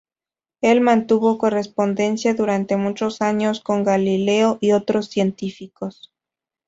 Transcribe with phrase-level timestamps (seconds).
[0.61, 6.11] Él mantuvo correspondencia durante muchos años con Galileo y otros científicos.